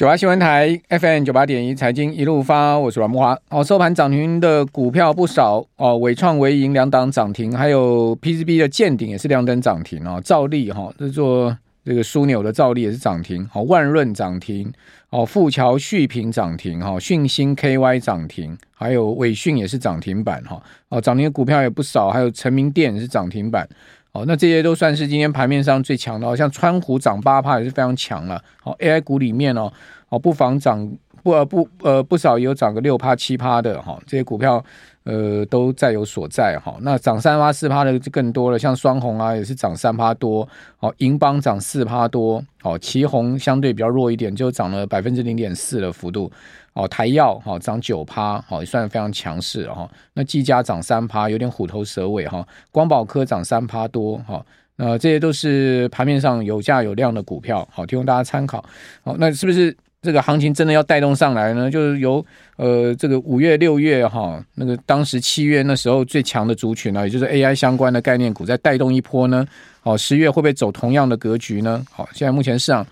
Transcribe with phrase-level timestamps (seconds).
[0.00, 3.38] 九八新闻台 FM 九八点一财经一路发，我是阮慕华。
[3.50, 10.18] 哦，收盘涨停的股票不少哦，伟创、维盈两档涨停，还有 PCB 的健鼎也是亮灯涨停哦。
[10.24, 13.46] 兆利哈，这做这个枢纽的兆利也是涨停。
[13.52, 14.72] 好，万润涨停，
[15.10, 20.62] 哦，富桥续平涨停，哈，讯芯 KY 涨停，还有伟讯也是涨停板哈。
[20.88, 23.68] 哦，涨停的股票也不少，还有成名电也是涨停板。
[24.12, 28.42] 哦，那这些都算是今天盘面上最强的，哦，像川湖涨八趴也是非常强了。
[28.60, 29.72] 好，AI 股里面哦，
[30.08, 30.90] 哦不妨涨
[31.22, 34.64] 不呃不呃不少也有涨个六趴七趴的哈，这些股票
[35.04, 36.76] 呃都在有所在哈。
[36.80, 40.48] 那涨三趴四趴的就更多了，像双红啊也是涨三趴多，
[40.80, 46.30] 哦银邦涨四趴多，哦旗红相对比较弱一点，就涨了百分之零点四的幅度。
[46.72, 49.90] 哦，台药哈涨九趴，好也算非常强势哈。
[50.14, 52.46] 那技嘉涨三趴，有点虎头蛇尾哈。
[52.70, 54.40] 光宝科涨三趴多哈。
[54.76, 58.64] 那这些都是盘面上有价有量的股票，好提供大家参考。
[59.02, 61.70] 好，那是不是这个行情真的要带动上来呢？
[61.70, 62.24] 就是由
[62.56, 69.46] 呃这个五月六月哈，那个当时七月那时候最强的族群呢，也就是 AI 相关的概念股再带动一波呢？
[69.82, 71.84] 好，十月会不会走同样的格局呢？
[71.90, 72.86] 好，现在目前市场。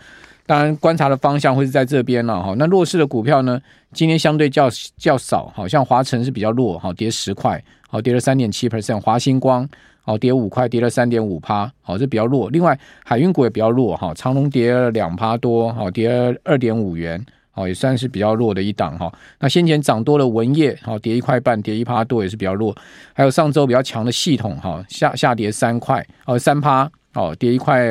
[0.44, 2.54] 当然，观察的方向会是在这边了哈。
[2.56, 3.60] 那弱势的股票呢？
[3.92, 8.98] 今天相对较较少，好像华城是比较弱，好跌十块，好跌了三点七 percent。
[8.98, 9.68] 华星光
[10.08, 12.48] 好跌五块，跌了三点五趴，好这比较弱。
[12.48, 19.12] 另外，海运股也比较弱哈，长荣跌了两趴多，好跌了二点五元，好也算是比较弱的一档哈。
[19.38, 22.74] 那先前涨多的文业，好跌一块半，跌一趴多也是比较弱。
[23.12, 27.86] 还有上周比较强的系统哈，下下跌三块，哦三趴，哦跌一块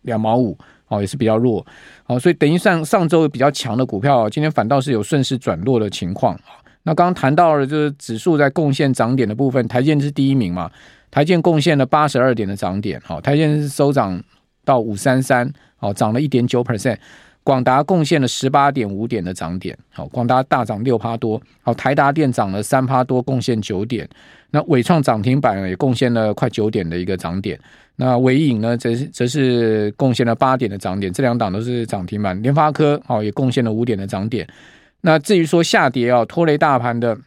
[0.00, 0.58] 两毛五。
[0.88, 1.64] 哦，也是比较弱，
[2.04, 6.38] 好，所以等于上上周比较强的股票，今天反倒是有顺势转弱的情况。
[6.82, 10.70] 那刚刚谈到了就是指数在贡献涨点的部分，台建是第一名嘛？
[11.12, 14.20] 台积电贡献了八十二点的涨点，好，台积电是收涨
[14.64, 16.96] 到五三三，好，涨了一点九 percent。
[17.44, 24.08] 广达贡献了十八点五点的涨点，好，广达大涨六趴多，好，台达电涨了三趴多，贡献九点。
[24.50, 27.58] 那伟创涨停板也贡献了快九点的一个涨点。
[27.96, 32.40] 那纬颖呢，则是则是贡献了八点的涨点，这两档都是涨停板。
[32.42, 34.48] 联发科好也贡献了五点的涨点。
[35.00, 37.18] 那至于说下跌啊，拖累大盘的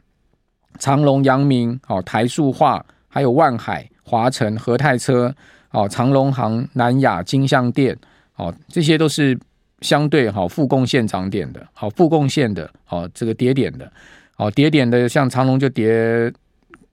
[0.80, 2.84] 长荣、阳明、好台塑化，
[3.16, 5.34] 还有万海、华城、和泰车、
[5.72, 7.98] 哦长荣航、南亚、金像店，
[8.36, 9.40] 哦这些都是
[9.80, 13.90] 相对好负贡献涨点的，好负贡献的，好这个跌点的，
[14.36, 16.30] 好跌点的，像长隆就跌。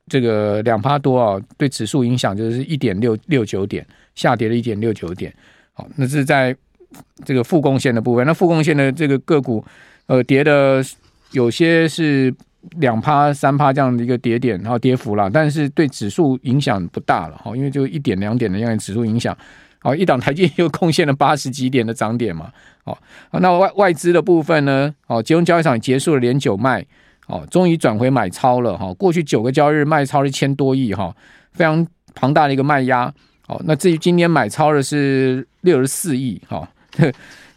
[0.09, 5.33] 这个两趴多啊，对指数影响就是一点六六九点，下跌了一点六九点。
[5.73, 6.55] 好，那是在
[7.25, 8.27] 这个负贡献的部分。
[8.27, 9.65] 那负贡献的这个个股，
[10.07, 10.85] 呃，跌的
[11.31, 12.35] 有些是
[12.79, 17.37] 两趴三趴这样的一个跌点，然后跌幅了，但是对指数影响不大了。
[17.37, 19.37] 哈，因为就一点两点的样指数影响。
[19.81, 22.53] 好，一档台积又贡献了八十几点的涨点嘛。
[22.85, 22.97] 哦，
[23.33, 24.95] 那外外资的部分呢？
[25.07, 26.85] 哦，金融交易场结束了连九卖。
[27.29, 28.93] 哦，终于转回买超了哈！
[28.95, 31.15] 过去九个交易日卖超一千多亿哈，
[31.53, 33.05] 非常庞大的一个卖压。
[33.47, 36.69] 哦，那至于今天买超的是六十四亿哈，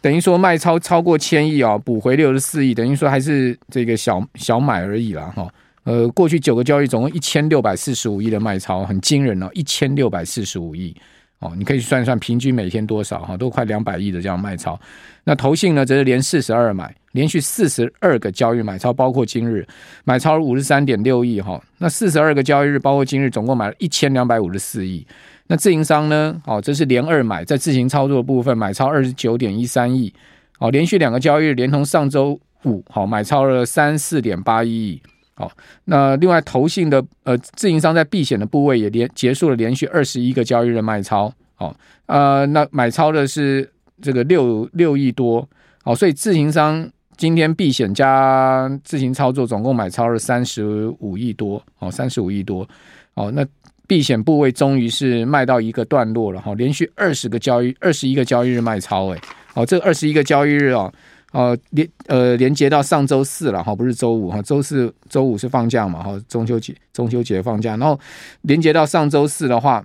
[0.00, 5.48] 等于说卖超超过千亿啊，补回六十四亿，等于说还是这个小小买而已啦哈。
[5.84, 10.94] 呃，过去九个交易总共一千六百四十五亿的卖超，很惊人哦，一千六百四十五亿。
[11.38, 14.78] 哦，你可以算一算，平均每天多少哈，都快两百亿的这样卖超。
[15.24, 19.66] 那投信呢，则是连四十二买，连续四十二个交易买超，包括今日
[20.04, 21.62] 买超五十三点六亿哈。
[21.76, 25.06] 那四十二个交易日，包括今日，总共买了一千两百五十四亿。
[25.48, 26.40] 那自营商呢？
[26.44, 30.12] 哦，这是连二买，在自行操作部分买超二十九点一三亿。
[30.58, 35.02] 哦，连续两个交易日，连同上周五，好买超了三四点八一亿。
[35.34, 35.52] 好，
[35.84, 41.76] 那另外投信的呃自营商在避险的部位也连结束了连续二十一个交易日卖超，好，
[42.06, 43.70] 呃，那买超的是
[44.00, 45.46] 这个六六亿多，
[45.84, 52.66] 好，所以自营商今天避险加自行操作总共买超了三十五亿多，哦，三十五亿多，
[53.14, 53.44] 好，那
[53.86, 59.20] 避险部位终于是卖到一个段落了，哈，连续二十个交易二十一个交易日卖超，诶，
[59.54, 60.92] 哦，这二十一个交易日哦。
[61.32, 67.98] 哦，连呃连接到上周四了哈，不是周五哈，周四周五是放假嘛哈，中秋节中秋节放假，然后
[68.42, 69.84] 连接到上周四的话，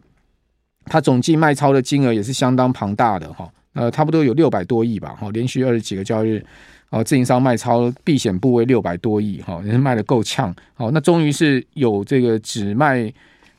[0.85, 6.45] 它总计卖超的金额也是相当庞大的哈，呃，差不多有六百多亿吧哈，连续二十几个交易日，
[6.91, 13.11] 哦，自营商卖超避险部位六百多亿哈，也是卖的够呛，好，那终于是有这个只卖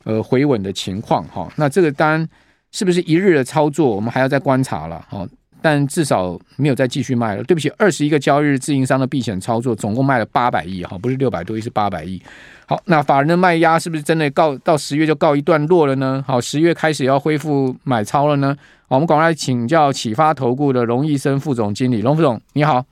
[0.03, 2.27] 呃回稳的情况哈，那这个单
[2.71, 5.27] 是不是一日的操作，我们还要再观察了哈。
[5.61, 7.43] 但至少没有再继续卖了。
[7.45, 12.21] 对不起，二十一个交易日自营商的避险操作，总共卖了八百亿，哈，不是六百多亿，是八百亿。
[12.67, 16.21] 好，那法人的卖压是不是真的告到十月就告一段落了呢？
[16.27, 18.53] 好，十月开始要恢复买超了呢？
[18.89, 22.83] 好，我们赶快来请教启发投顾的龙医生副总经理，龙副总，你好。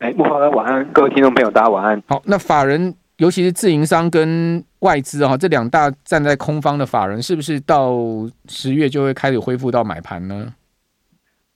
[0.00, 2.02] 哎，慕驊哥晚安，各位听众朋友，大家晚安。
[2.08, 7.98] 好，那法人，尤其是自营商跟外资啊，这两大站在空方的法人，是不是到
[8.46, 10.54] 十月就会开始恢复到买盘呢？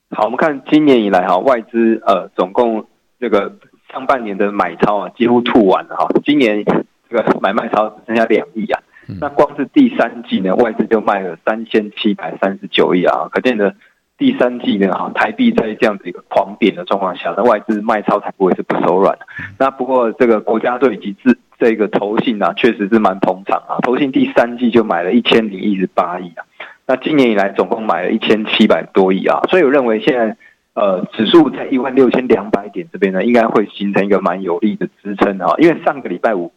[0.09, 2.85] 好，我们看今年以来哈，外资呃总共
[3.21, 3.55] 这个
[3.93, 6.09] 上半年的买超啊，几乎吐完了哈。
[6.25, 6.61] 今年
[7.09, 13.73] 这个买卖超只剩下两亿啊，嗯、那光是第三季呢，外资就卖了三千七百三十九亿啊，可见的。
[14.17, 19.17] 第三季呢，哈，台币在这样子一个狂贬的状况下，那外资卖超才不会是不手软。
[19.57, 23.77] 那不过这个国家队以及自这个投信啊，确实是蛮捧场啊。
[23.83, 26.43] 投信第三季就买了一千零一十八亿啊，
[26.87, 29.39] 那今年以来总共买了一千七百多亿啊。
[29.51, 30.35] 所以我认为现在
[30.73, 35.53] 呃，指数在一万六千两百点这边呢，应该会形成一个蛮有力的支撑啊。
[35.59, 36.51] 因为上个礼拜五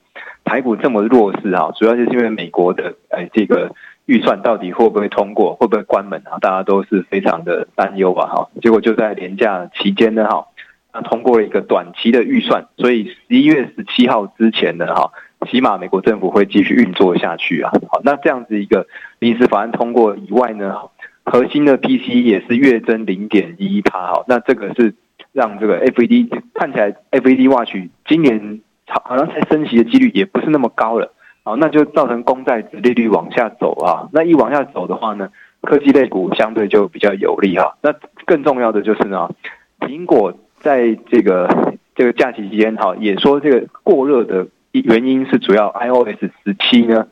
[0.45, 3.71] 台股这么弱势啊，主要就是因为美国的哎这个。
[4.07, 5.55] 预算到底会不会通过？
[5.55, 6.37] 会不会关门啊？
[6.39, 8.27] 大家都是非常的担忧吧。
[8.27, 10.47] 哈，结果就在连假期间呢，哈，
[10.95, 15.11] 那通过了一个短期的预算，所以十一月十七号之前呢，哈，
[15.51, 17.73] 起码美国政府会继续运作下去啊。
[17.91, 18.87] 好，那这样子一个
[19.19, 20.73] 临时法案通过以外呢，
[21.25, 24.07] 核心的 P C 也是月增零点一趴。
[24.07, 24.95] 好，那这个是
[25.33, 27.75] 让这个 FED 看起来 FED Watch
[28.07, 31.13] 今年好好像才升息的几率也不是那么高了。
[31.43, 34.09] 好，那就造成公债殖利率往下走啊。
[34.13, 35.29] 那一往下走的话呢，
[35.63, 37.77] 科技类股相对就比较有利哈。
[37.83, 37.93] 那
[38.25, 39.29] 更重要的就是呢，
[39.81, 40.33] 苹果
[40.65, 47.07] 在这个这个假期期间哈，也说这个过热的原因是主要 iOS 十七呢，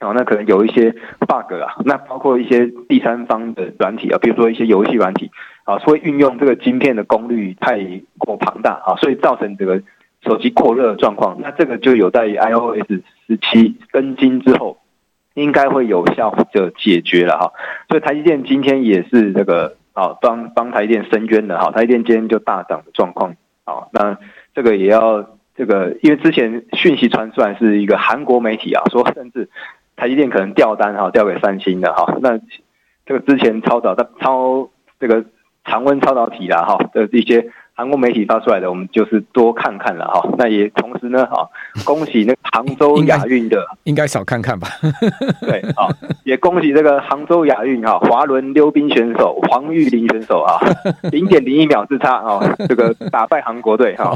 [0.00, 0.90] 啊，那可能有一些
[1.20, 1.76] bug 啊。
[1.84, 5.30] 那包括一些第三方的软体啊，比如说一些游戏软体
[5.64, 7.78] 啊，会运用这个晶片的功率太
[8.18, 9.80] 过庞大啊，所以造成这个。
[10.26, 12.90] 手机过热的状况，那这个就有待于 iOS
[13.28, 14.76] 十七更新之后，
[15.34, 17.52] 应该会有效的解决了哈。
[17.88, 21.72] 所以台积电今天也是这个好，帮帮台电申冤的哈。
[21.72, 23.34] 台电今天就大涨的状况，
[23.64, 24.16] 好，那
[24.54, 29.48] 这个也要这个，因为之前讯息传出来是一个韩国媒体啊，说甚至
[29.96, 32.16] 台积电可能调单哈，调给三星的哈。
[32.22, 32.38] 那
[33.04, 35.24] 这个之前超导的超这个
[35.64, 37.50] 常温超导体啦哈的一些。
[37.78, 40.28] 韩国媒体发出来的，我们就是多看看了哈。
[40.36, 41.48] 那也同时呢，哈，
[41.84, 44.66] 恭喜那个杭州亚运的，应该少看看吧？
[45.42, 45.88] 对，好，
[46.24, 50.58] 也恭喜这个杭州亚运哈，滑轮溜冰选手黄玉玲选手啊，
[51.12, 54.12] 零点零一秒之差啊，这个打败韩国队哈。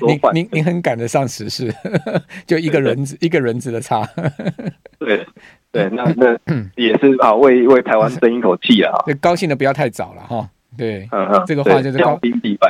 [0.00, 1.72] 您您您很赶得上时事，
[2.48, 4.02] 就一个轮子一个轮子的差。
[4.98, 5.24] 对
[5.70, 6.36] 对，那那
[6.74, 8.92] 也是啊，为为台湾争一口气啊。
[9.20, 10.48] 高兴的不要太早了哈。
[10.78, 12.16] 对，嗯嗯，这个话就是高，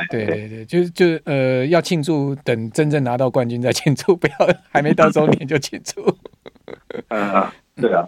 [0.09, 4.33] 对对对，就是就是呃，要庆祝，等真正拿到冠军再庆祝， 不要
[4.71, 6.01] 还没到周年就庆祝。
[7.09, 7.47] 嗯嗯，
[7.79, 8.03] 对啊，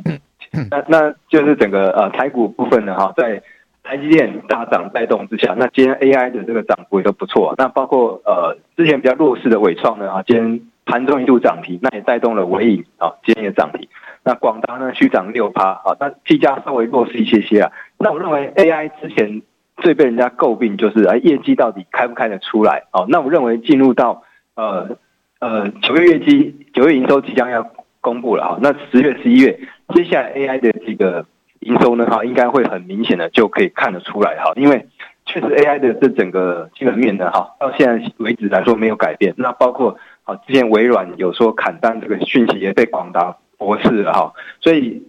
[0.72, 3.42] 那那就是整个呃台股部分呢哈，在
[3.84, 7.54] 台积电大涨带动之下，那今天 AI 的这个涨幅也都不错。
[7.58, 13.88] 那包括呃之前比较弱势的伟创呢啊，今天盘中一度涨停，那也带动了纬颖啊，今天也涨停。
[14.24, 17.72] 那广达呢续涨六趴啊，那技嘉稍微弱势一些些啊。
[17.98, 19.42] 那我认为 AI 之前。
[19.82, 22.84] 最被人家诟病就是啊，业绩到底开不开得出来？
[22.94, 24.24] 哦，那我认为进入到
[24.56, 24.98] 呃
[25.40, 27.70] 呃九月业绩，九月营收即将要
[28.00, 28.60] 公布了哈。
[28.62, 29.60] 那十月、十一月，
[29.94, 31.26] 接下来 AI 的这个
[31.60, 34.54] 营收呢哈，应该会很明显的就可以看得出来哈。
[34.56, 34.88] 因为
[35.26, 39.34] 确实 AI 的这整个基本面呢哈，到现在为止来说没有改变。
[39.38, 45.04] 那包括啊，之前微软有说砍单这个讯息也被广达驳斥了哈，所以。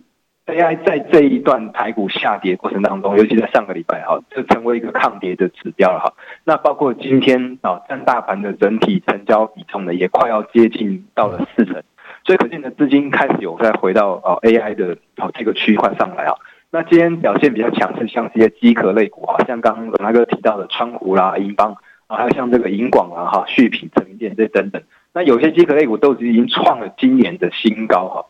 [0.47, 6.13] AI 在这一段台股下跌过程当中，尤其在上个礼拜哈，就成为一个抗跌的指标了哈。
[6.45, 11.81] 那包括今天啊，占大盘的整体成交比重呢，也快要接近到了四成，
[12.25, 16.35] 所以可见的资金开始有在回到啊 AI 的啊这个区块上来啊。
[16.73, 21.77] 那今天表现比较强势，像这些机壳类股啊，像刚刚那个提到的川湖啦、银邦
[22.09, 24.83] 啊，还有像这个银广啊、哈旭品、成电这等等，
[25.15, 28.27] 那有些机壳类股都已经创了今年的新高哈。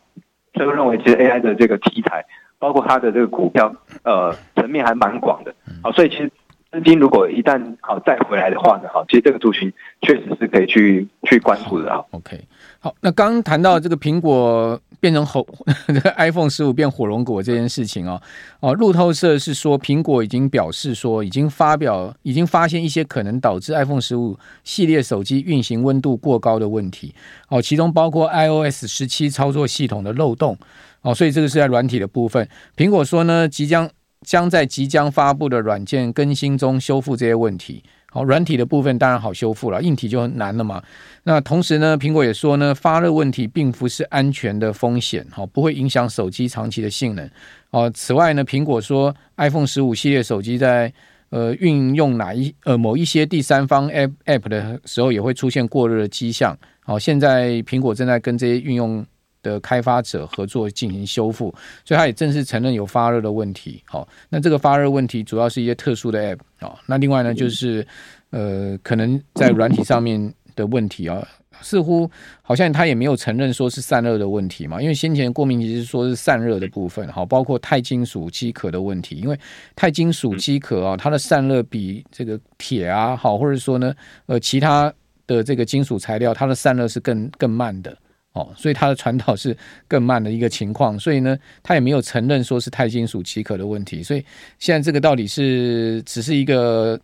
[0.53, 2.23] 所以我认为，其实 AI 的这个题材，
[2.59, 5.53] 包括它的这个股票，呃，层面还蛮广的。
[5.81, 6.31] 好，所以其实
[6.73, 11.87] 资金如果一旦好再回来的话呢，好，其实这个族群确实是可以去去关注的。
[11.91, 12.41] 好，OK，
[12.79, 15.45] 好，那刚谈到这个苹果变成火，
[15.85, 18.19] 这个 iPhone 十五变火龙果这件事情哦，
[18.59, 27.13] 哦，路透社是说苹果已经表示说，已经发表，已经发现一些可能导致 iPhone 十五系列手机运行温度过高的问题。
[27.49, 30.57] 哦，其中包括 iOS 十七操作系统的漏洞。
[31.03, 32.47] 哦，所以这个是在软体的部分。
[32.75, 33.87] 苹果说呢，即将
[34.23, 37.83] 将在即将发布的软件更新中修复这些问题。
[38.11, 40.79] 好，软体的部分当然好修复了，硬体就很难了嘛。
[41.23, 47.27] 那同时呢，苹果也说呢，发热问题并不是安全的风险，好，不会影响手机长期的性能。
[47.71, 50.93] 哦，此外呢，苹果说，iPhone 十五系列手机在
[51.31, 56.55] 呃运用哪一呃某一些第三方 app app 的时候，也会出现过热的迹象。
[56.81, 59.03] 好，现在苹果正在跟这些运用
[59.43, 61.53] 的开发者合作进行修复，
[61.85, 63.83] 所以他也正式承认有发热的问题。
[63.85, 66.39] 好，那这个发热问题主要是一些特殊的 app。
[66.59, 67.85] 好，那另外呢，就是
[68.31, 71.23] 呃可能在软体上面的问题啊。
[71.61, 72.09] 似乎
[72.41, 79.39] 好像他也没有承认说是散热的问题嘛，因为先前郭明錤是说是散热的部分，好，包括钛金属机壳的问题，因为
[79.73, 83.93] 钛金属机壳啊，它的散热比这个铁啊，好，或者说呢，
[84.25, 84.93] 呃，其他
[85.25, 87.95] 的这个金属材料，它的散热是更更慢的，
[88.33, 89.55] 哦，所以它的传导是
[89.87, 94.23] 更慢的一个情况，所以呢，他也没有承认说是钛金属机壳的问题，所以
[94.59, 96.99] 现在这个到底是只是一个。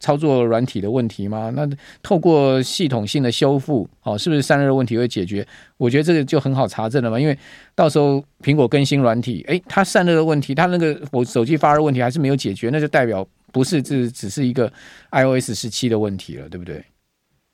[0.00, 1.52] 操作软体的问题吗？
[1.54, 1.68] 那
[2.02, 5.46] 透过系统性的修复，哦，是不是散热问题会解决？
[5.76, 7.38] 我觉得这个就很好查证了嘛，因为
[7.74, 14.72] 到时候苹果更新软体，诶，它散热的问题，它那个我手机发热问题还是没有解决，那就代表不是这只是一个
[15.10, 16.82] iOS 十七的问题了，对不对？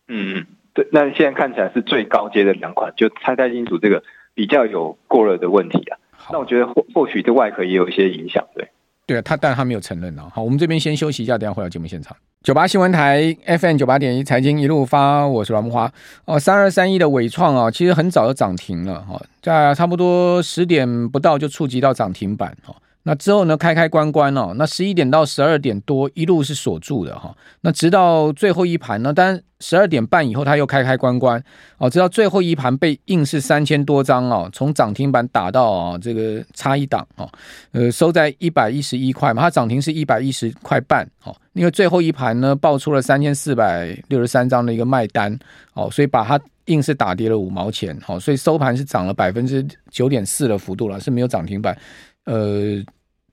[0.06, 0.46] 嗯嗯，
[0.78, 0.88] 对。
[0.92, 4.00] 那现在看起来是最高阶的两款，就钛钛金属这个
[4.34, 5.98] 比较有过热的问题啊。
[6.30, 8.68] 那我觉得或或许对外壳也有一些影响，对。
[9.06, 10.30] 对啊，他但他没有承认啊。
[10.32, 12.16] 好，我们这边先休息一下，等下回到节目现场。
[12.42, 15.90] 九八新闻台 FM 九八点一财经一路发，我是阮木花。
[16.24, 22.74] 哦，三二三一的伟创啊，其实很早就涨停了哈，在差不多十点不到就触及到涨停板哈。
[23.08, 27.34] 那之后呢，开开关关哦，那十一点到十二点多一路是锁住的哈。
[27.62, 31.42] 那直到最后一盘呢，但十二点半以后它又开开关关
[31.78, 37.26] 哦，直到最后一盘被硬是三千多张哦，从涨停板打到啊这个差一档哦，
[37.72, 45.34] 呃收在一百一十一块嘛，它涨停是一百一十块半哦，因为最后一盘呢爆出了三千四百六十三张的一个卖单
[45.72, 51.74] 哦，所以把它硬是打跌了五毛钱哦，所以收盘是涨了百分之九点四的幅度了，是没有涨停板，
[52.26, 52.84] 呃。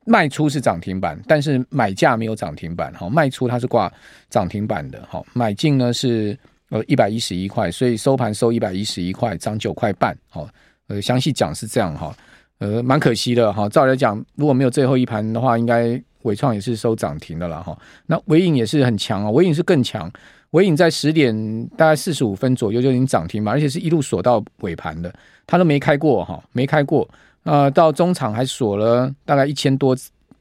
[0.05, 2.93] 卖出是涨停板，但是买价没有涨停板。
[2.93, 3.91] 哈，卖出它是挂
[4.29, 5.01] 涨停板的。
[5.09, 6.38] 哈，买进呢是
[6.69, 10.15] 呃一百一十一块，所以收盘收一百一十一块，涨九块半。
[10.29, 10.47] 好，
[10.88, 12.15] 呃，详细讲是这样哈，
[12.59, 13.67] 呃，蛮可惜的哈。
[13.67, 17.77] 照来讲，如果没有最后一盘的话，应该纬创也是收涨停的了哈。
[18.05, 20.12] 那纬颖也是很强啊，纬颖是更强。
[20.51, 25.13] 尾影在十点大概四十五分左右就已经涨停嘛，而且是一路锁到尾盘的，
[25.45, 27.09] 它都没开过哈，没开过。
[27.45, 29.95] 呃，到中场还锁了大概一千多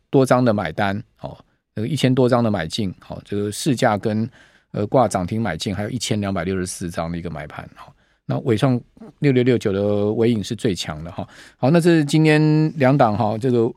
[0.08, 1.36] 多张的买单，哦，
[1.74, 4.26] 呃，一千多张的买进，好，这个市价跟
[4.72, 7.92] 呃挂涨停买进，还有一千两百六十四张的一个买盘，好，
[8.24, 8.80] 那纬创
[9.18, 13.70] 六六六九的尾影是最强的哈，好，那这是今天两档哈，这个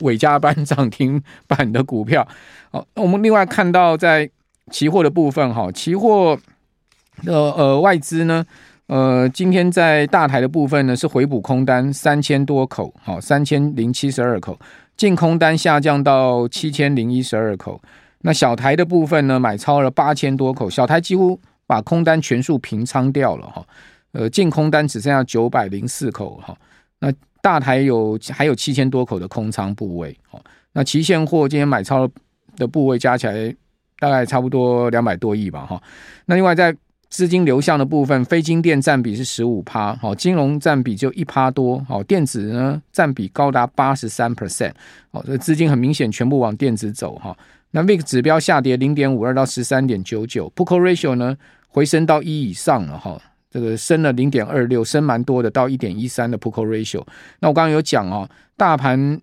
[0.00, 2.28] 尾加班 涨停板的股票，
[2.70, 4.30] 好，那我们另外看到在
[4.70, 6.38] 期货的部分哈，期货
[7.24, 8.44] 呃呃外资呢。
[8.86, 14.58] 呃，今天在大台的部分呢，是回补空单三千多口，好，三千零七十二口，
[14.96, 17.80] 净空单下降到七千零一十二口。
[18.20, 23.66] 那小台的部分呢，买超了八千多口，小台几乎把空单全数平仓掉了哈。
[24.12, 26.54] 呃，净空单只剩下九百零四口哈。
[26.98, 27.10] 那
[27.40, 32.06] 大台有还有七千多口的空仓部位，好，那期现货今天买超
[32.56, 33.54] 的部位加起来
[33.98, 35.82] 大概差不多两百多亿吧哈。
[36.26, 36.74] 那另外在
[37.14, 44.72] 资金流向的部分，非金电占比是十五趴，好，金融占比就一趴多，好，电子呢占比高达八十三 percent，
[45.12, 47.36] 好，这资金很明显全部往电子走哈。
[47.70, 51.36] 那 VIX 指标下跌零点五二到十三点九九，Put-Call Ratio 呢
[51.68, 53.16] 回升到一以上了哈，
[53.48, 57.04] 这个升了零点二六，升蛮多的到一点一三的 Put-Call Ratio。
[57.38, 59.20] 那我刚刚有讲哦，大盘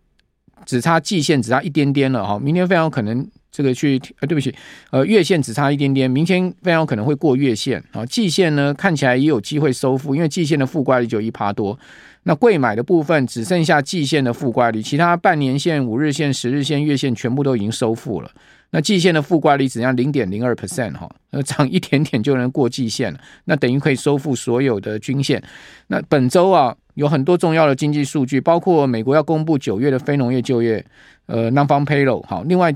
[0.65, 3.29] 只差季线只差一点点了哈，明天非常有可能。
[3.51, 4.53] 这个去呃，对不起，
[4.91, 8.05] 呃，月线只差一点点，明天非常有可能会过月线啊。
[8.05, 11.77] 季线呢看起来也有机会收复，因为季线的负乖离就一趴多。
[12.23, 18.31] 那贵买的部分只剩下季线的负乖率，其他半年线、五日线、十日线、月线全部都已经收复了。
[18.69, 25.43] 那季线的负乖率只剩零点零二 percent 哈，呃，涨一点点就能过季线了，那等于可以收复所有的均线。
[25.87, 30.85] 那本周啊有很多重要的经济数据，包括美国要公布九月的非农业就业，
[31.25, 32.73] 呃，non-farm payroll 好，另外。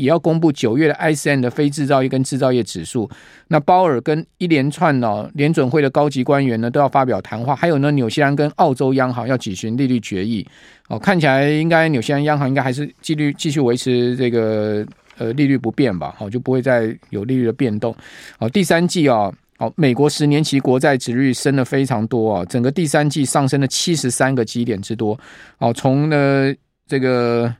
[0.00, 3.08] 也要公布九月的 ISM 的非制造业跟制造业指数。
[3.48, 7.54] 那鲍尔跟一连串呢联准会的高级官员呢都要发表谈话。
[7.54, 10.46] 还有呢，纽西兰跟澳洲央行要举行利率决议。
[10.88, 14.86] 哦，看起来应该纽西兰央行应该还是继续继续维持这个
[15.18, 16.14] 呃利率不变吧。
[16.16, 17.94] 好，就不会再有利率的变动。
[18.38, 25.18] 好，第三季啊，好，美国十年期国债殖率升了非常多啊，整个第三季上升了七十三个基点之多。
[25.58, 26.52] 好，从呢
[26.86, 27.54] 这个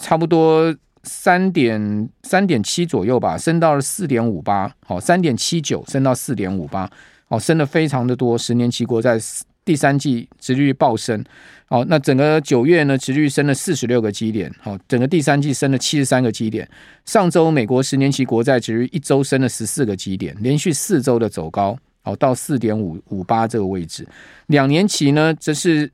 [0.00, 0.74] 差不多。
[1.06, 6.90] 三点三点七左右吧，升到了四点五八，好，三点七九升到四点五八，
[7.28, 8.36] 好，升的非常的多。
[8.36, 9.16] 十年期国债
[9.64, 11.24] 第三季殖率暴升。
[11.68, 14.52] 好，那整个九月呢，殖率升了四十六个基点。
[14.60, 16.68] 好，整个第三季升了七十三个基点。
[17.04, 24.06] 上周美国十年期国债殖率一周升了十四个基点，连续四周的走高，好到四点五五八这个位置。
[24.46, 25.90] 两年期呢，则是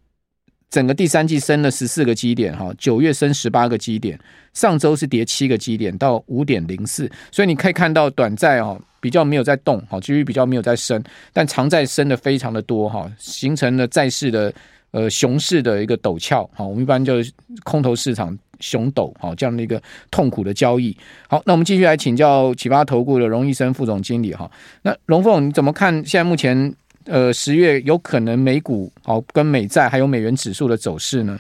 [0.73, 2.57] 整个第三季升了十四个基点。
[2.57, 4.19] 哈，九月升十八个基点，
[4.55, 7.09] 上周是跌七个基点到五点零四。
[7.31, 11.01] 所以你可以看到短债哦比较没有在动，好，殖利率比较没有在升，
[11.33, 14.53] 但长债升的非常的多哈，形成了债市的。
[14.93, 17.33] 呃，熊市的一个陡峭，好，我们一般就是
[17.65, 20.95] 空头市场熊陡，好，这样的一个痛苦的交易。
[21.29, 24.51] 好，那我们继续来请教启发投顾的荣义生副总经理哈。
[24.83, 26.75] 那荣凤，你怎么看现在目前
[27.07, 31.39] 呃十月有可能美股好跟美债还有美元指数的走势呢？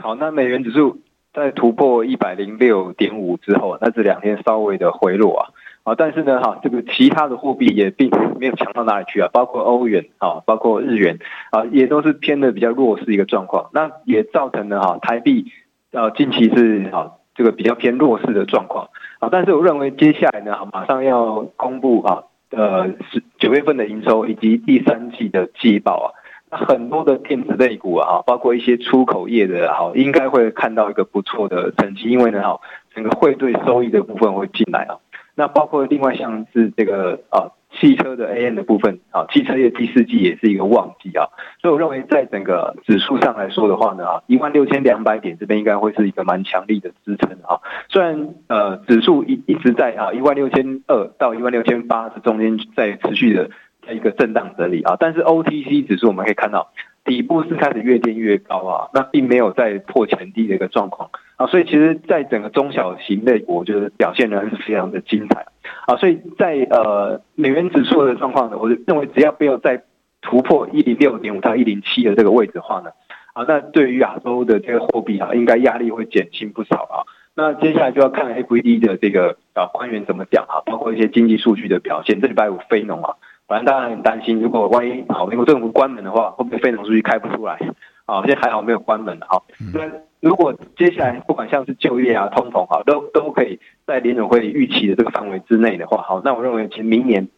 [0.00, 1.00] 好，那美元指数
[1.32, 5.48] 在突破一百零六点五之后，那这两天稍微的回落啊。
[5.84, 8.08] 啊，但是呢，哈，这个其他的货币也并
[8.38, 11.18] 没有强到哪里去啊，包括欧元啊，包括日元
[11.50, 13.68] 啊，也都是偏的比较弱势一个状况。
[13.74, 15.50] 那也造成了哈台币
[15.90, 19.28] 啊近期是啊这个比较偏弱势的状况啊。
[19.32, 26.08] 但是我认为接下来呢，马上要公布啊呃是九月份的营收以及第三季的季报啊，
[26.48, 32.60] 那很多的电子类股啊，包括一些出口业的哈，应该会看到一个不错的成绩，因为呢哈
[32.94, 35.02] 整个汇兑收益的部分会进来啊。
[35.34, 37.50] 那包括另外像是这个啊
[37.82, 41.26] 汽车的 AM 的部分啊，汽车业第四季也是一个旺季啊，
[41.60, 47.58] 所以我认为在整个指数上来说的话呢啊，一万六千两百点这边应该会是一个蛮强力的支撑啊。
[47.88, 53.50] 虽然呃指数一一直在啊一万六千二到一万六千八这中间在持续的
[53.84, 56.70] 在一个震荡整理啊，但是 OTC 指数我们可以看到。
[57.04, 65.46] 底部是开始越垫越高啊，那并没有在破前低的一个状况啊，所以其实在整个中小型类股，我觉得表现呢是非常的精彩
[65.92, 69.82] 啊，所以在呃美元指数的状况呢，我认为只要不要再
[70.22, 72.90] 突破一零六点五到一零七的这个位置的话呢，
[73.34, 77.04] 啊，那对于亚洲的这个货币啊，应该压力会减轻不少啊。
[77.34, 83.14] 那接下来就要看 FED 的这个啊官员怎么讲啊，包括一些经济数据的表现，这礼拜五非农啊。
[83.48, 87.58] 反正大家很担心，如果万一好美国政府关门的话，会不会非农数据开不出来？
[88.06, 89.42] 啊，现在还好没有关门哈。
[89.74, 89.80] 那
[90.22, 97.28] 如果接下来不管像是就业啊、通膨啊，都都可以在联总会预期的这个范围之内的话，好，那我认为其实明年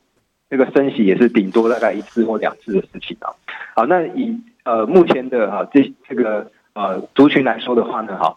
[0.50, 3.32] 这个升息也是顶多大概一次或两次的事情啊。
[3.74, 8.36] 好，那以呃目前的啊这这个呃族群来说的话呢，哈，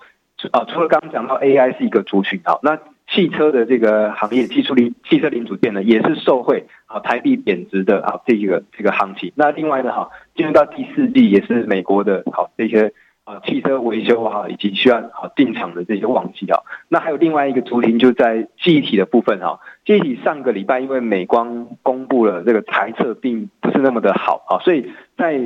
[0.51, 2.79] 啊除了刚刚讲到 AI 是一个族群，啊，那。
[3.09, 9.31] 汽车的这个行业，技术零汽车零组件呢，也是受惠啊台币贬值的啊这个这个行情。
[9.33, 12.91] 那另外呢哈，进入到第四季也是美国的好这些
[13.27, 16.61] 啊汽车维修啊以及需要啊进场的这些旺季啊。
[16.87, 25.41] 那还有另外一个族群就在记忆体的部分哈，记忆体上个礼拜因为美光公布了这个财测并不是那么的好啊，所以在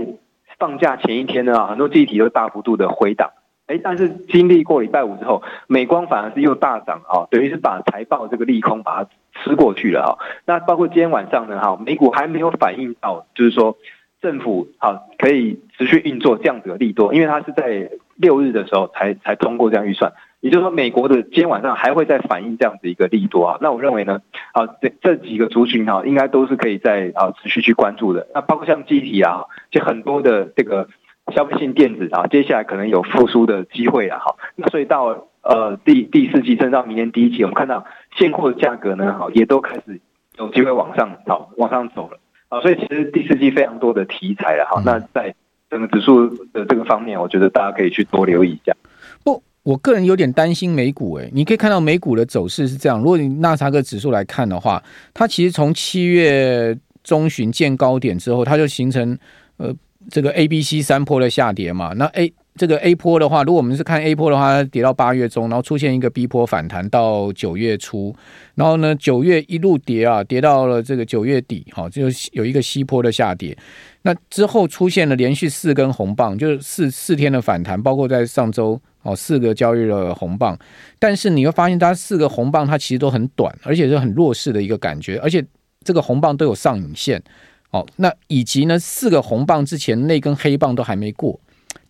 [0.60, 3.32] 放假前一天呢，很多记忆体都大幅度的回档。
[3.68, 9.10] 哎，但是经历过礼拜五之后，美光反而是又大涨啊，等于是把财报这个利空把它
[9.42, 10.12] 吃过去了啊。
[10.46, 13.78] 那包括今天晚上呢，哈，美股还没有反应到，就是说
[14.22, 23.58] 政府好可以持续运作这样子的利多，因为它是在六日的时候才才通过这样预算，也就是说美国的今天晚上还会再反映这样子一个利多啊。
[23.62, 24.22] 那我认为呢，
[24.54, 28.28] 好这这几个族群哈，应该都是可以在啊持续去关注的。
[28.34, 30.88] 那包括像机体啊，就很多的这个。
[31.32, 34.20] 消费性电子啊，接下来可能有复苏的机会啊。
[34.20, 34.38] 好。
[34.56, 37.86] 那所以到呃第第四季，甚至到明年第一季，我们看到
[38.18, 40.02] 现货的价格呢，好也都开始
[40.38, 42.18] 有机会往上好往上走了
[42.52, 42.62] 啊。
[42.62, 44.80] 所以其实第四季非常多的题材了哈。
[44.86, 45.34] 那在
[45.72, 48.76] 整个指数的这个方面，我觉得大家可以去多留意一下。
[49.24, 51.28] 不，我个人有点担心美股诶。
[51.34, 54.84] 你可以看到美股的走势是这样，如果你纳斯达克指数来看的话，
[55.14, 59.18] 它其实从七月中旬见高点之后，它就形成
[59.58, 59.74] 呃。
[60.10, 68.14] 这个 A、B、C 三波的下跌嘛，那 A 这个 A 波的话，如果我们是看 A 波的话，它跌到八月中，然后出现一个 B 波反弹到九月初，
[68.56, 73.58] 然后呢九月一路跌啊，跌到了这个九月底，哈，就有一个 C 波的下跌。
[74.02, 80.58] 那之后出现了连续四根红棒，就是四四天的反弹，包括在上周哦四个交易日的红棒，
[81.00, 85.44] 但是你会发现它四个红棒它其实都很短，而且是很弱势的一个感觉，而且
[85.86, 87.22] 这个红棒都有上影线。
[87.70, 91.40] 哦，那以及呢，四个红棒之前那根黑棒都还没过，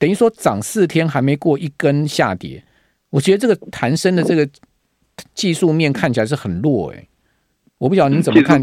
[0.01, 2.63] 等于说涨四天还没过一根下跌，
[3.11, 4.49] 我觉得这个弹升的这个
[5.35, 7.07] 技术面看起来是很弱诶、欸，
[7.77, 8.59] 我不晓得您怎么看，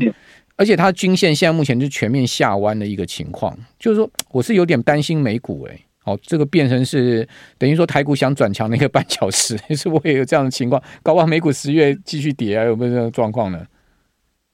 [0.56, 13.64] 而且它均线现在目前是全面下弯的一个情况，就是说我是有点担心美股诶、欸，哦，这个变成是等于说台股想转强的一个绊脚石， 是不会有这样的情况，搞不好美股十月继续跌啊，有没有这种状况呢？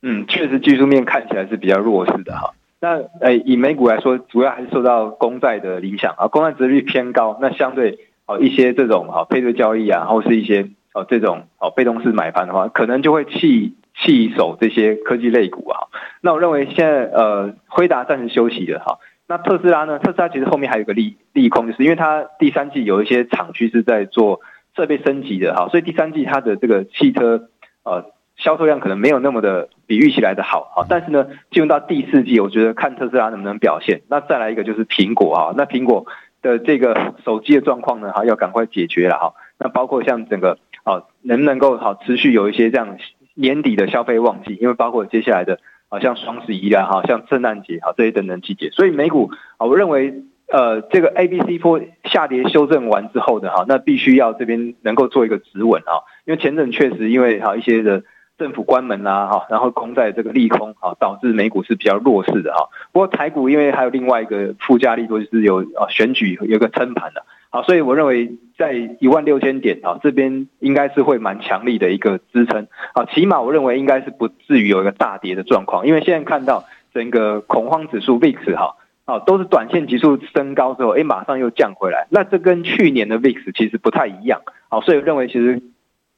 [0.03, 2.53] 嗯，确实技术面看起来是比较弱势的哈。
[2.85, 15.88] 那呃，以美股来说，主要还是受到公债的影响啊，公债殖率偏高，那相对哦一些这种啊配对交易啊，或是一些哦这种哦被动式买盘的话，可能就会弃弃守这些科技类股啊。
[16.20, 18.99] 那我认为现在呃辉达暂时休息了哈。
[19.27, 19.99] 那特斯拉呢？
[19.99, 24.42] 特斯拉其实后面还有个利利空，就是因为它第三季有一些厂区是在做
[24.77, 27.49] 设备升级的哈，所以第三季它的这个汽车
[27.83, 28.05] 呃
[28.37, 30.87] 销售量可能没有那么的比预期来的好哈。
[30.88, 34.03] 但是呢，进入到第四季，我觉得看特斯拉能不能表现。
[34.09, 36.07] 那再来一个就是苹果啊，那苹果
[36.42, 39.35] 的这个手机的状况呢，哈要赶快解决了哈。
[39.59, 42.97] 那包括像整个啊能不能够好持续有一些这样
[43.35, 45.59] 年底的消费旺季，因为包括接下来的。
[45.90, 58.03] 啊像双十一啊，哈，像圣诞节，好这些等等季节，所以美股啊，我认为呃，这个 A、B、C 波下跌修正完之后的哈，那必须要这边能够做一个止稳啊，因为前阵确实因为哈一些的
[58.37, 62.68] 政府关门啦哈，然后公债这个利空啊，导致美股是比较弱势的哈。
[62.92, 67.25] 不过台股因为还有另外一个附加利多，就是有啊选举有个撑盘的。
[67.51, 85.62] 好，所以我认为在一万六千点啊，这边应该是会蛮强力的一个支撑啊，起码我认为应该是不至于有一个大跌的状况，因为现在看到整个恐慌指数 VIX 哈，啊都是短线急速升高之后，哎马上又降回来，那这跟去年的 VIX 其实不太一样，好，所以我认为其实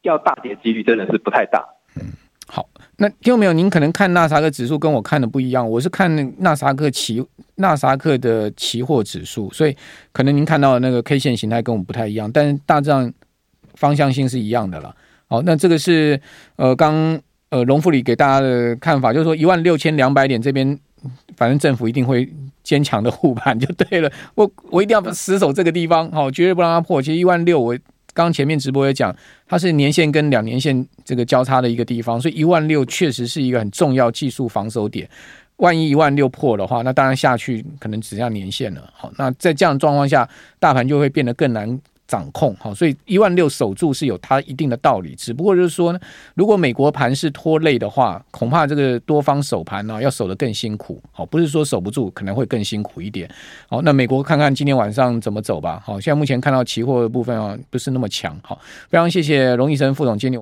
[0.00, 1.75] 要大跌几率真的是不太大。
[2.48, 3.52] 好，那听到没有？
[3.52, 7.24] 您可能看纳萨克指数跟我看的不一样，我是看纳萨克期
[7.56, 9.76] 纳萨克的期货指数，所以
[10.12, 13.12] 可能您看到的那个 K 线形态跟我们不太一样，但是大致上
[13.74, 14.94] 方向性是一样的了。
[15.26, 16.20] 好，那这个是
[16.54, 17.18] 呃刚
[17.50, 20.78] 呃龙富里给大家的看法，就是说一万六千两百点这边，
[21.36, 22.32] 反正政府一定会
[22.62, 24.10] 坚强的护盘就对了。
[24.36, 27.02] 我我一定要死守这个地方，好，绝对不让它破。
[27.02, 27.76] 其实一万六我。
[28.24, 29.14] 刚前面直播也讲，
[29.46, 35.08] 它是年线跟两年线这个交叉的一个地方，所以一万六确实是一个很重要技术防守点。
[35.58, 38.90] 万一一万六破的话，那当然下去可能只要年限了。
[38.94, 41.80] 好，那在这样状况下，大盘就会变得更难。
[42.06, 45.14] 掌控好，所以一万六守住是有它一定的道理。
[45.14, 45.98] 只不过就是说呢，
[46.34, 51.02] 如果美国盘是拖累的话，恐怕这个多方守盘呢要守得更辛苦。
[51.12, 53.28] 好，不是说守不住，可能会更辛苦一点。
[53.68, 55.82] 好，那美国看看今天晚上怎么走吧。
[55.84, 58.38] 好，现在目前看到期货的部分啊，不是那么强。
[58.42, 60.34] 好，非常谢谢龙医生副总经理。